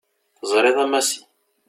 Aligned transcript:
Teẓriḍ 0.37 0.77
a 0.83 0.85
Massi. 0.91 1.21